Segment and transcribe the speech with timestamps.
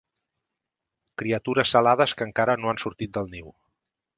[1.21, 3.57] Criatures alades que encara no han sortit del niu.